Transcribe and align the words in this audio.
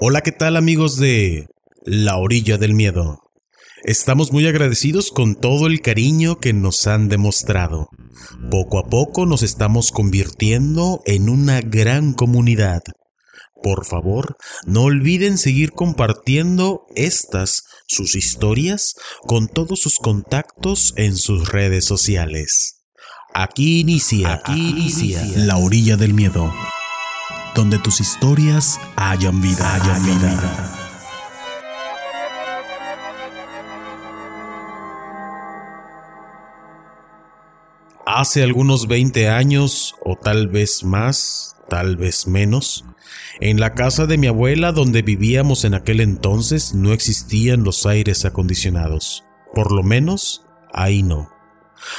Hola, 0.00 0.20
¿qué 0.20 0.30
tal 0.30 0.56
amigos 0.56 0.96
de 0.96 1.48
La 1.84 2.18
Orilla 2.18 2.56
del 2.56 2.72
Miedo? 2.72 3.18
Estamos 3.82 4.30
muy 4.30 4.46
agradecidos 4.46 5.10
con 5.10 5.34
todo 5.34 5.66
el 5.66 5.80
cariño 5.80 6.38
que 6.38 6.52
nos 6.52 6.86
han 6.86 7.08
demostrado. 7.08 7.88
Poco 8.48 8.78
a 8.78 8.84
poco 8.84 9.26
nos 9.26 9.42
estamos 9.42 9.90
convirtiendo 9.90 11.00
en 11.04 11.28
una 11.28 11.60
gran 11.62 12.12
comunidad. 12.12 12.82
Por 13.60 13.84
favor, 13.84 14.36
no 14.66 14.82
olviden 14.82 15.36
seguir 15.36 15.72
compartiendo 15.72 16.86
estas, 16.94 17.64
sus 17.88 18.14
historias, 18.14 18.94
con 19.26 19.48
todos 19.48 19.80
sus 19.80 19.98
contactos 19.98 20.94
en 20.96 21.16
sus 21.16 21.48
redes 21.48 21.84
sociales. 21.84 22.84
Aquí 23.34 23.80
inicia, 23.80 24.34
aquí 24.34 24.68
inicia 24.70 25.24
La 25.34 25.56
Orilla 25.56 25.96
del 25.96 26.14
Miedo 26.14 26.52
donde 27.54 27.78
tus 27.78 28.00
historias 28.00 28.78
hayan 28.96 29.40
vida, 29.40 29.74
hayan 29.74 30.04
vida. 30.04 30.74
Hace 38.06 38.42
algunos 38.42 38.88
20 38.88 39.28
años, 39.28 39.94
o 40.04 40.16
tal 40.16 40.48
vez 40.48 40.82
más, 40.82 41.56
tal 41.68 41.96
vez 41.96 42.26
menos, 42.26 42.84
en 43.40 43.60
la 43.60 43.74
casa 43.74 44.06
de 44.06 44.18
mi 44.18 44.26
abuela 44.26 44.72
donde 44.72 45.02
vivíamos 45.02 45.64
en 45.64 45.74
aquel 45.74 46.00
entonces 46.00 46.74
no 46.74 46.92
existían 46.92 47.62
los 47.62 47.86
aires 47.86 48.24
acondicionados. 48.24 49.24
Por 49.54 49.72
lo 49.72 49.82
menos, 49.82 50.42
ahí 50.72 51.02
no. 51.02 51.37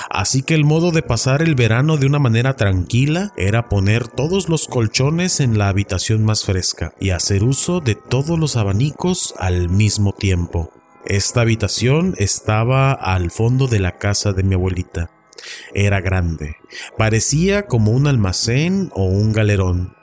Así 0.09 0.41
que 0.41 0.55
el 0.55 0.65
modo 0.65 0.91
de 0.91 1.01
pasar 1.01 1.41
el 1.41 1.55
verano 1.55 1.97
de 1.97 2.05
una 2.05 2.19
manera 2.19 2.55
tranquila 2.55 3.31
era 3.37 3.69
poner 3.69 4.07
todos 4.07 4.49
los 4.49 4.67
colchones 4.67 5.39
en 5.39 5.57
la 5.57 5.69
habitación 5.69 6.23
más 6.23 6.45
fresca 6.45 6.93
y 6.99 7.11
hacer 7.11 7.43
uso 7.43 7.79
de 7.79 7.95
todos 7.95 8.37
los 8.37 8.55
abanicos 8.55 9.33
al 9.37 9.69
mismo 9.69 10.13
tiempo. 10.13 10.71
Esta 11.05 11.41
habitación 11.41 12.15
estaba 12.17 12.91
al 12.91 13.31
fondo 13.31 13.67
de 13.67 13.79
la 13.79 13.97
casa 13.97 14.33
de 14.33 14.43
mi 14.43 14.55
abuelita. 14.55 15.09
Era 15.73 16.01
grande, 16.01 16.57
parecía 16.97 17.65
como 17.65 17.91
un 17.91 18.07
almacén 18.07 18.91
o 18.93 19.05
un 19.05 19.31
galerón, 19.31 19.95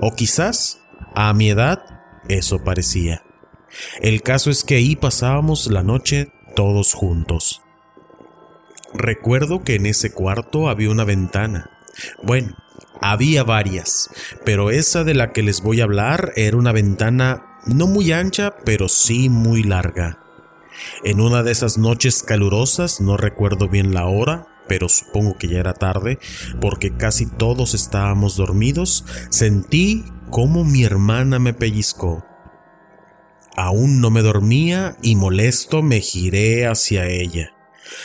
o 0.00 0.14
quizás, 0.14 0.80
a 1.14 1.32
mi 1.34 1.50
edad, 1.50 1.82
eso 2.28 2.64
parecía. 2.64 3.22
El 4.00 4.22
caso 4.22 4.50
es 4.50 4.64
que 4.64 4.76
ahí 4.76 4.96
pasábamos 4.96 5.66
la 5.66 5.82
noche 5.82 6.32
todos 6.56 6.94
juntos. 6.94 7.62
Recuerdo 8.94 9.62
que 9.62 9.74
en 9.74 9.86
ese 9.86 10.12
cuarto 10.12 10.68
había 10.68 10.90
una 10.90 11.04
ventana. 11.04 11.70
Bueno, 12.22 12.56
había 13.00 13.44
varias, 13.44 14.10
pero 14.44 14.70
esa 14.70 15.04
de 15.04 15.14
la 15.14 15.32
que 15.32 15.42
les 15.42 15.62
voy 15.62 15.80
a 15.80 15.84
hablar 15.84 16.32
era 16.36 16.56
una 16.56 16.72
ventana 16.72 17.58
no 17.66 17.86
muy 17.86 18.12
ancha, 18.12 18.56
pero 18.64 18.88
sí 18.88 19.28
muy 19.28 19.62
larga. 19.62 20.18
En 21.04 21.20
una 21.20 21.42
de 21.42 21.52
esas 21.52 21.76
noches 21.76 22.22
calurosas, 22.22 23.00
no 23.00 23.16
recuerdo 23.16 23.68
bien 23.68 23.92
la 23.92 24.06
hora, 24.06 24.46
pero 24.68 24.88
supongo 24.88 25.36
que 25.36 25.48
ya 25.48 25.58
era 25.58 25.74
tarde, 25.74 26.18
porque 26.60 26.96
casi 26.96 27.26
todos 27.26 27.74
estábamos 27.74 28.36
dormidos, 28.36 29.04
sentí 29.30 30.04
como 30.30 30.64
mi 30.64 30.84
hermana 30.84 31.38
me 31.38 31.54
pellizcó. 31.54 32.24
Aún 33.56 34.00
no 34.00 34.10
me 34.10 34.22
dormía 34.22 34.96
y 35.02 35.16
molesto 35.16 35.82
me 35.82 36.00
giré 36.00 36.66
hacia 36.66 37.08
ella. 37.08 37.57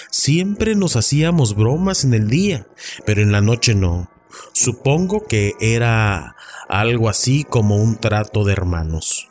Siempre 0.09 0.75
nos 0.75 0.95
hacíamos 0.95 1.55
bromas 1.55 2.03
en 2.03 2.13
el 2.13 2.29
día, 2.29 2.67
pero 3.05 3.21
en 3.21 3.31
la 3.31 3.41
noche 3.41 3.75
no. 3.75 4.09
Supongo 4.53 5.25
que 5.25 5.53
era 5.59 6.35
algo 6.69 7.09
así 7.09 7.43
como 7.43 7.77
un 7.77 7.97
trato 7.97 8.43
de 8.43 8.53
hermanos. 8.53 9.29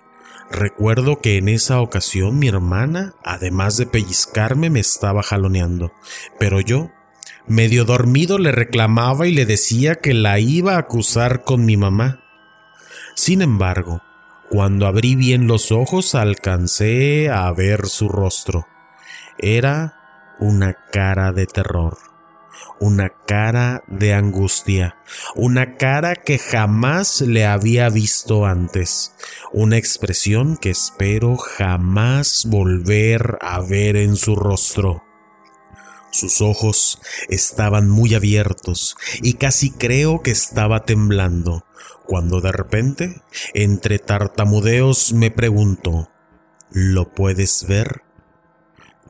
Recuerdo 0.51 1.21
que 1.21 1.39
en 1.39 1.49
esa 1.49 1.81
ocasión 1.81 2.39
mi 2.39 2.49
hermana, 2.49 3.15
además 3.25 3.79
de 3.79 3.87
pellizcarme, 3.87 4.69
me 4.69 4.81
estaba 4.81 5.23
jaloneando, 5.23 5.93
pero 6.39 6.61
yo, 6.61 6.91
medio 7.47 7.85
dormido, 7.85 8.39
le 8.39 8.53
reclamaba 8.53 9.27
y 9.27 9.33
le 9.33 9.47
decía 9.47 9.97
que 9.97 10.13
la 10.13 10.39
iba 10.39 10.75
a 10.75 10.81
acusar 10.81 11.43
con 11.43 11.65
mi 11.65 11.79
mamá. 11.79 12.23
Sin 13.15 13.41
embargo, 13.41 14.03
cuando 14.51 14.87
abrí 14.87 15.15
bien 15.15 15.47
los 15.47 15.73
ojos 15.73 16.15
alcancé 16.15 17.31
a 17.31 17.51
ver 17.53 17.87
su 17.87 18.11
rostro. 18.11 18.67
Era 19.39 20.02
una 20.39 20.75
cara 20.91 21.33
de 21.33 21.47
terror, 21.47 21.99
una 22.81 23.11
cara 23.27 23.83
de 23.87 24.15
angustia, 24.15 24.97
una 25.35 25.77
cara 25.77 26.17
que 26.17 26.39
jamás 26.39 27.21
le 27.21 27.47
había 27.47 27.89
visto 27.89 28.45
antes, 28.45 29.15
una 29.53 29.77
expresión 29.77 30.57
que 30.57 30.71
espero 30.71 31.37
jamás 31.37 32.47
volver 32.49 33.39
a 33.41 33.61
ver 33.61 33.97
en 33.97 34.17
su 34.17 34.37
rostro. 34.37 35.05
Sus 36.11 36.43
ojos 36.43 37.01
estaban 37.29 37.89
muy 37.89 38.15
abiertos 38.15 38.97
y 39.23 39.35
casi 39.35 39.71
creo 39.71 40.21
que 40.21 40.31
estaba 40.31 40.85
temblando, 40.85 41.65
cuando 42.05 42.41
de 42.41 42.53
repente, 42.53 43.23
entre 43.55 43.99
tartamudeos, 43.99 45.15
me 45.15 45.31
preguntó, 45.31 46.11
¿lo 46.71 47.13
puedes 47.13 47.67
ver? 47.67 48.03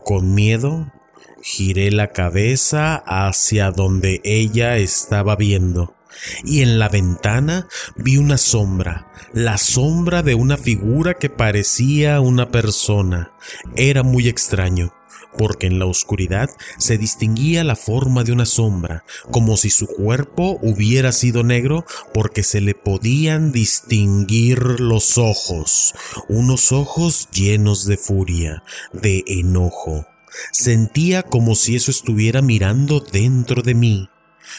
Con 0.05 0.35
miedo 0.35 0.93
Giré 1.43 1.91
la 1.91 2.13
cabeza 2.13 3.03
hacia 3.05 3.73
donde 3.73 4.21
ella 4.25 4.77
estaba 4.77 5.37
viendo 5.37 5.97
y 6.45 6.63
en 6.63 6.79
la 6.79 6.89
ventana 6.89 7.69
vi 7.97 8.17
una 8.17 8.39
sombra, 8.39 9.11
la 9.33 9.59
sombra 9.59 10.23
de 10.23 10.35
una 10.35 10.57
figura 10.57 11.15
que 11.15 11.31
parecía 11.31 12.21
una 12.21 12.51
persona. 12.51 13.33
Era 13.77 14.03
muy 14.03 14.29
extraño, 14.29 14.93
porque 15.37 15.67
en 15.67 15.79
la 15.79 15.87
oscuridad 15.87 16.51
se 16.79 16.99
distinguía 16.99 17.65
la 17.65 17.77
forma 17.77 18.25
de 18.25 18.33
una 18.33 18.47
sombra, 18.47 19.05
como 19.31 19.57
si 19.57 19.71
su 19.71 19.87
cuerpo 19.87 20.59
hubiera 20.63 21.13
sido 21.13 21.43
negro 21.43 21.85
porque 22.13 22.43
se 22.43 22.61
le 22.61 22.75
podían 22.75 23.53
distinguir 23.53 24.81
los 24.81 25.19
ojos, 25.19 25.95
unos 26.29 26.73
ojos 26.73 27.29
llenos 27.33 27.87
de 27.87 27.97
furia, 27.97 28.63
de 28.93 29.25
enojo. 29.27 30.07
Sentía 30.51 31.23
como 31.23 31.55
si 31.55 31.77
eso 31.77 31.91
estuviera 31.91 32.43
mirando 32.43 33.01
dentro 33.01 33.63
de 33.63 33.75
mí. 33.75 34.09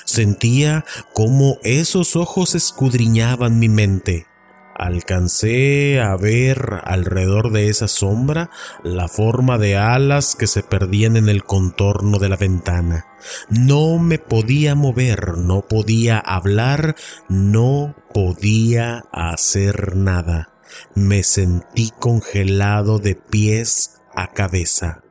Sentía 0.06 0.86
como 1.14 1.58
esos 1.64 2.16
ojos 2.16 2.56
escudriñaban 2.56 3.60
mi 3.60 3.70
mente. 3.70 4.28
Alcancé 4.76 6.02
a 6.02 6.16
ver 6.18 6.82
alrededor 6.84 7.52
de 7.52 7.70
esa 7.70 7.88
sombra 7.88 8.50
la 8.84 9.08
forma 9.08 9.60
de 9.60 9.78
alas 9.78 10.36
que 10.36 10.48
se 10.48 10.64
perdían 10.64 11.16
en 11.16 11.30
el 11.30 11.44
contorno 11.44 12.18
de 12.18 12.30
la 12.30 12.38
ventana. 12.38 13.06
No 13.50 14.00
me 14.00 14.18
podía 14.18 14.74
mover, 14.74 15.38
no 15.38 15.62
podía 15.62 16.18
hablar, 16.18 16.96
no 17.30 17.96
podía 18.14 19.04
hacer 19.12 19.96
nada. 19.96 20.50
Me 20.96 21.22
sentí 21.22 21.92
congelado 22.00 22.98
de 22.98 23.16
pies 23.16 24.02
a 24.16 24.32
cabeza. 24.32 25.04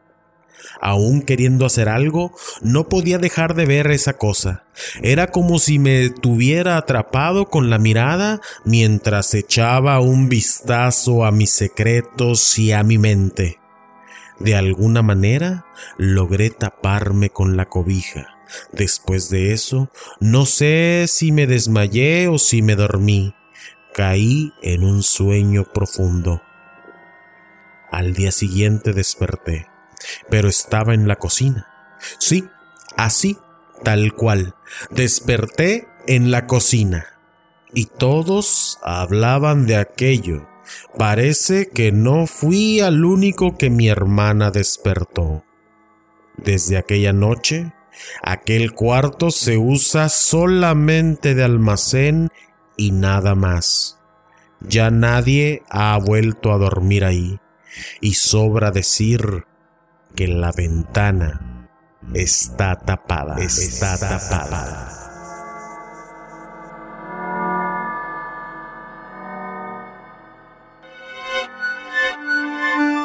Aún 0.80 1.22
queriendo 1.22 1.66
hacer 1.66 1.88
algo, 1.88 2.34
no 2.60 2.88
podía 2.88 3.18
dejar 3.18 3.54
de 3.54 3.66
ver 3.66 3.90
esa 3.90 4.14
cosa. 4.14 4.64
Era 5.02 5.28
como 5.28 5.58
si 5.58 5.78
me 5.78 6.10
tuviera 6.10 6.76
atrapado 6.76 7.46
con 7.46 7.70
la 7.70 7.78
mirada 7.78 8.40
mientras 8.64 9.34
echaba 9.34 10.00
un 10.00 10.28
vistazo 10.28 11.24
a 11.24 11.30
mis 11.30 11.50
secretos 11.50 12.58
y 12.58 12.72
a 12.72 12.82
mi 12.82 12.98
mente. 12.98 13.58
De 14.38 14.56
alguna 14.56 15.02
manera 15.02 15.66
logré 15.98 16.50
taparme 16.50 17.30
con 17.30 17.56
la 17.56 17.66
cobija. 17.66 18.38
Después 18.72 19.30
de 19.30 19.52
eso, 19.52 19.90
no 20.20 20.46
sé 20.46 21.06
si 21.08 21.32
me 21.32 21.46
desmayé 21.46 22.28
o 22.28 22.38
si 22.38 22.60
me 22.60 22.74
dormí. 22.74 23.34
Caí 23.94 24.52
en 24.62 24.84
un 24.84 25.02
sueño 25.02 25.64
profundo. 25.72 26.42
Al 27.90 28.14
día 28.14 28.32
siguiente 28.32 28.92
desperté 28.92 29.71
pero 30.30 30.48
estaba 30.48 30.94
en 30.94 31.08
la 31.08 31.16
cocina. 31.16 31.68
Sí, 32.18 32.48
así, 32.96 33.38
tal 33.82 34.14
cual. 34.14 34.54
Desperté 34.90 35.88
en 36.06 36.30
la 36.30 36.46
cocina. 36.46 37.06
Y 37.74 37.86
todos 37.86 38.78
hablaban 38.82 39.66
de 39.66 39.76
aquello. 39.76 40.48
Parece 40.98 41.68
que 41.68 41.92
no 41.92 42.26
fui 42.26 42.80
al 42.80 43.04
único 43.04 43.56
que 43.56 43.70
mi 43.70 43.88
hermana 43.88 44.50
despertó. 44.50 45.44
Desde 46.36 46.76
aquella 46.76 47.12
noche, 47.12 47.72
aquel 48.22 48.72
cuarto 48.72 49.30
se 49.30 49.58
usa 49.58 50.08
solamente 50.08 51.34
de 51.34 51.44
almacén 51.44 52.30
y 52.76 52.90
nada 52.90 53.34
más. 53.34 53.98
Ya 54.60 54.90
nadie 54.90 55.62
ha 55.70 55.98
vuelto 55.98 56.52
a 56.52 56.58
dormir 56.58 57.04
ahí, 57.04 57.40
y 58.00 58.14
sobra 58.14 58.70
decir 58.70 59.44
que 60.14 60.28
la 60.28 60.52
ventana 60.52 61.68
está 62.14 62.76
tapada, 62.76 63.36
está, 63.42 63.98
tapada. 63.98 65.01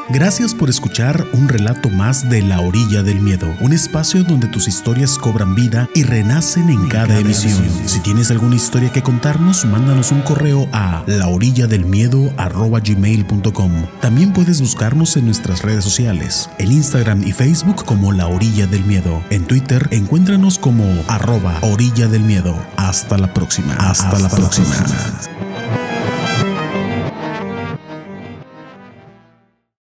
Gracias 0.09 0.53
por 0.53 0.69
escuchar 0.69 1.25
un 1.33 1.49
relato 1.49 1.89
más 1.89 2.29
de 2.29 2.41
La 2.41 2.61
Orilla 2.61 3.03
del 3.03 3.19
Miedo, 3.19 3.53
un 3.59 3.73
espacio 3.73 4.23
donde 4.23 4.47
tus 4.47 4.69
historias 4.69 5.17
cobran 5.17 5.53
vida 5.53 5.89
y 5.93 6.03
renacen 6.03 6.69
en, 6.69 6.87
cada, 6.87 7.19
emisión. 7.19 7.61
Si 7.85 7.99
tienes 7.99 8.31
alguna 8.31 8.55
historia 8.55 8.89
que 8.89 9.03
contarnos, 9.03 9.65
mándanos 9.65 10.13
un 10.13 10.21
correo 10.21 10.69
a 10.71 11.03
laorilladelmiedo.gmail.com. 11.07 13.71
También 13.99 14.31
puedes 14.31 14.61
buscarnos 14.61 15.17
en 15.17 15.25
nuestras 15.25 15.61
redes 15.61 15.83
sociales, 15.83 16.49
en 16.57 16.71
Instagram 16.71 17.27
y 17.27 17.33
Facebook 17.33 17.83
como 17.83 18.13
La 18.13 18.27
Orilla 18.27 18.65
del 18.65 18.85
Miedo. 18.85 19.21
En 19.29 19.45
Twitter, 19.45 19.89
encuéntranos 19.91 20.57
como 20.57 20.85
arroba 21.09 21.59
Orilla 21.63 22.07
del 22.07 22.21
Miedo. 22.21 22.57
Hasta 22.77 23.17
la 23.17 23.33
próxima. 23.33 23.73
Hasta, 23.73 24.17
la 24.19 24.29
próxima. 24.29 24.73